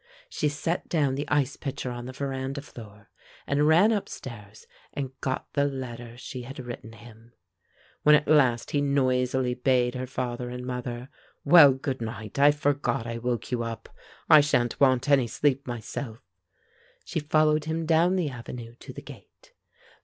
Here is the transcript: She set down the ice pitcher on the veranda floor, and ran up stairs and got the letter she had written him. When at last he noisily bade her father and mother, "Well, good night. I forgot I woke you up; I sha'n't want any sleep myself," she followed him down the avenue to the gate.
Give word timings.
She 0.29 0.49
set 0.49 0.89
down 0.89 1.13
the 1.13 1.29
ice 1.29 1.55
pitcher 1.57 1.91
on 1.91 2.07
the 2.07 2.11
veranda 2.11 2.61
floor, 2.63 3.11
and 3.45 3.67
ran 3.67 3.91
up 3.91 4.09
stairs 4.09 4.65
and 4.95 5.11
got 5.21 5.53
the 5.53 5.65
letter 5.65 6.17
she 6.17 6.41
had 6.41 6.57
written 6.57 6.93
him. 6.93 7.33
When 8.01 8.15
at 8.15 8.27
last 8.27 8.71
he 8.71 8.81
noisily 8.81 9.53
bade 9.53 9.93
her 9.93 10.07
father 10.07 10.49
and 10.49 10.65
mother, 10.65 11.09
"Well, 11.45 11.73
good 11.73 12.01
night. 12.01 12.39
I 12.39 12.49
forgot 12.49 13.05
I 13.05 13.19
woke 13.19 13.51
you 13.51 13.61
up; 13.61 13.89
I 14.27 14.41
sha'n't 14.41 14.79
want 14.79 15.07
any 15.07 15.27
sleep 15.27 15.67
myself," 15.67 16.17
she 17.05 17.19
followed 17.19 17.65
him 17.65 17.85
down 17.85 18.15
the 18.15 18.31
avenue 18.31 18.73
to 18.79 18.91
the 18.93 19.03
gate. 19.03 19.53